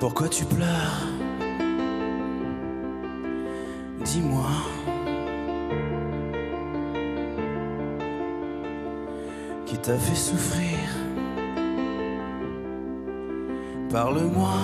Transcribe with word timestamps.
Pourquoi 0.00 0.28
tu 0.28 0.44
pleures? 0.44 1.08
Dis-moi. 4.04 4.46
Qui 9.66 9.76
t'a 9.78 9.98
fait 9.98 10.14
souffrir? 10.14 10.78
Parle-moi, 13.90 14.54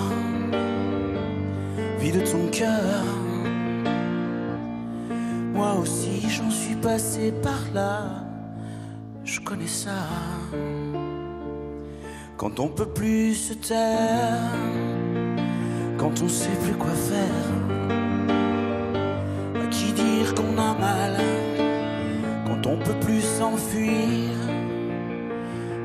vide 1.99 2.23
ton 2.23 2.47
cœur. 2.51 3.03
Moi 5.53 5.73
aussi 5.81 6.29
j'en 6.29 6.49
suis 6.49 6.75
passé 6.75 7.33
par 7.43 7.59
là, 7.73 8.23
je 9.23 9.39
connais 9.41 9.67
ça. 9.67 10.07
Quand 12.37 12.59
on 12.59 12.67
peut 12.67 12.89
plus 12.89 13.33
se 13.33 13.53
taire, 13.53 14.51
quand 16.05 16.21
on 16.21 16.29
sait 16.29 16.55
plus 16.63 16.75
quoi 16.75 16.91
faire, 16.91 17.47
à 19.55 19.65
qui 19.71 19.91
dire 19.91 20.35
qu'on 20.35 20.55
a 20.55 20.75
mal, 20.79 21.17
quand 22.45 22.67
on 22.67 22.77
peut 22.77 22.99
plus 23.01 23.21
s'enfuir, 23.21 24.29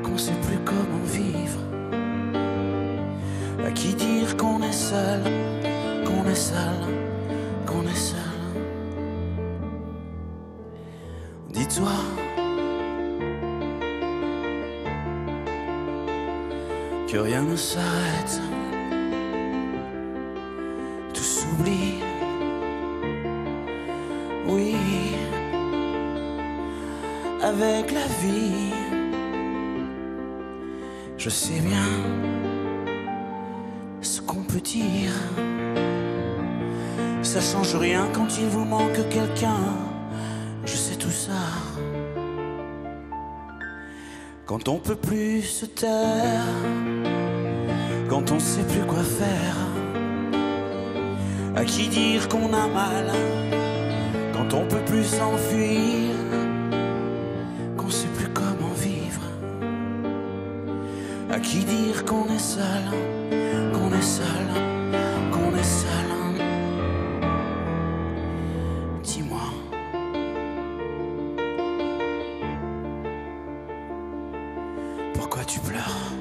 qu'on 0.03 0.19
sait 0.19 0.39
plus 0.47 0.59
comment 0.63 1.05
vivre. 1.05 1.61
À 3.65 3.71
qui 3.71 3.95
dire 3.95 4.37
qu'on 4.37 4.61
est 4.61 4.71
seul, 4.71 5.23
qu'on 6.05 6.29
est 6.29 6.35
seul, 6.35 6.81
qu'on 7.65 7.81
est 7.81 8.03
seul? 8.11 8.19
Dis-toi. 11.49 11.97
Que 17.07 17.17
rien 17.17 17.41
ne 17.41 17.55
s'arrête, 17.55 18.39
Oui, 24.47 24.75
avec 27.41 27.91
la 27.91 28.05
vie, 28.21 28.73
je 31.17 31.29
sais 31.29 31.59
bien 31.59 31.87
ce 34.01 34.21
qu'on 34.21 34.43
peut 34.43 34.59
dire. 34.59 35.11
Ça 37.21 37.39
change 37.39 37.75
rien 37.75 38.07
quand 38.13 38.39
il 38.39 38.47
vous 38.47 38.65
manque 38.65 39.07
quelqu'un. 39.09 39.63
Je 40.65 40.75
sais 40.75 40.95
tout 40.95 41.11
ça. 41.11 41.41
Quand 44.45 44.67
on 44.67 44.79
peut 44.79 44.95
plus 44.95 45.43
se 45.43 45.65
taire, 45.65 46.45
quand 48.09 48.31
on 48.31 48.39
sait 48.39 48.63
plus 48.63 48.85
quoi 48.85 49.03
faire. 49.03 49.55
À 51.55 51.63
qui 51.63 51.87
dire 51.87 52.27
qu'on 52.27 52.51
a 52.53 52.67
mal, 52.67 53.11
on 54.53 54.65
peut 54.65 54.83
plus 54.85 55.05
s'enfuir, 55.05 56.15
qu'on 57.77 57.89
sait 57.89 58.07
plus 58.09 58.29
comment 58.29 58.73
vivre. 58.75 59.21
À 61.29 61.39
qui 61.39 61.59
dire 61.59 62.03
qu'on 62.05 62.25
est 62.25 62.39
seul, 62.39 62.83
qu'on 63.73 63.91
est 63.93 64.01
seul, 64.01 64.47
qu'on 65.31 65.55
est 65.55 65.63
seul? 65.63 66.09
Dis-moi. 69.03 69.39
Pourquoi 75.13 75.45
tu 75.45 75.59
pleures? 75.61 76.11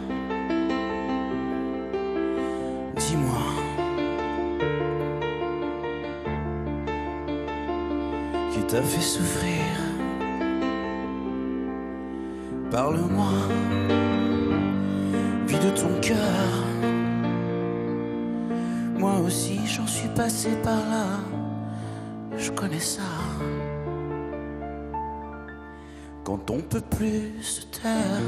Qui 8.53 8.63
t'a 8.67 8.83
fait 8.83 9.01
souffrir 9.01 9.65
Parle-moi. 12.71 13.33
Vide 15.47 15.75
ton 15.75 16.01
cœur. 16.01 16.51
Moi 18.99 19.15
aussi 19.27 19.61
j'en 19.67 19.87
suis 19.87 20.09
passé 20.09 20.51
par 20.63 20.77
là. 20.77 21.07
Je 22.37 22.51
connais 22.51 22.81
ça. 22.81 23.03
Quand 26.25 26.51
on 26.51 26.61
peut 26.61 26.83
plus 26.99 27.43
se 27.43 27.63
taire, 27.67 28.21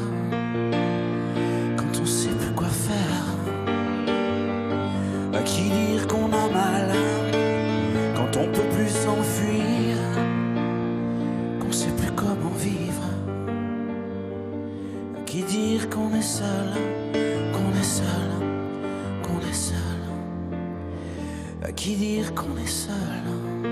est 17.83 17.85
seul, 17.85 18.31
qu'on 19.25 19.41
est 19.41 19.53
seul, 19.53 20.03
à 21.65 21.73
qui 21.73 21.97
dire 21.97 22.33
qu'on 22.33 22.57
est 22.57 22.67
seul? 22.69 23.72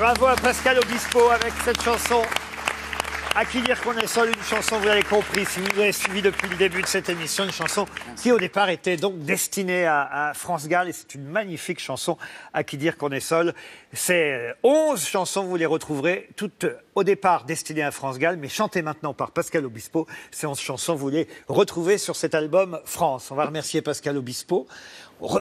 Bravo 0.00 0.28
à 0.28 0.34
Pascal 0.34 0.78
Obispo 0.78 1.28
avec 1.28 1.52
cette 1.62 1.82
chanson. 1.82 2.22
À 3.36 3.44
qui 3.44 3.60
dire 3.60 3.78
qu'on 3.82 3.92
est 3.98 4.06
seul, 4.06 4.30
une 4.30 4.42
chanson, 4.42 4.78
vous 4.78 4.86
l'avez 4.86 5.02
compris, 5.02 5.44
si 5.44 5.60
vous 5.60 5.78
avez 5.78 5.92
suivi 5.92 6.22
depuis 6.22 6.48
le 6.48 6.56
début 6.56 6.80
de 6.80 6.86
cette 6.86 7.10
émission, 7.10 7.44
une 7.44 7.52
chanson 7.52 7.84
qui 8.16 8.32
au 8.32 8.38
départ 8.38 8.70
était 8.70 8.96
donc 8.96 9.18
destinée 9.18 9.84
à, 9.84 10.32
France 10.34 10.68
Gall 10.68 10.88
et 10.88 10.92
c'est 10.92 11.14
une 11.14 11.26
magnifique 11.26 11.80
chanson, 11.80 12.16
À 12.54 12.64
qui 12.64 12.78
dire 12.78 12.96
qu'on 12.96 13.10
est 13.10 13.20
seul? 13.20 13.54
C'est 13.92 14.54
11 14.62 15.04
chansons, 15.04 15.44
vous 15.44 15.56
les 15.56 15.66
retrouverez, 15.66 16.30
toutes 16.34 16.64
au 16.94 17.04
départ 17.04 17.44
destinées 17.44 17.82
à 17.82 17.90
France 17.90 18.18
Gall, 18.18 18.38
mais 18.38 18.48
chantées 18.48 18.80
maintenant 18.80 19.12
par 19.12 19.32
Pascal 19.32 19.66
Obispo. 19.66 20.06
Ces 20.30 20.46
11 20.46 20.58
chansons, 20.58 20.94
vous 20.94 21.10
les 21.10 21.28
retrouvez 21.46 21.98
sur 21.98 22.16
cet 22.16 22.34
album 22.34 22.80
France. 22.86 23.30
On 23.30 23.34
va 23.34 23.44
remercier 23.44 23.82
Pascal 23.82 24.16
Obispo. 24.16 24.66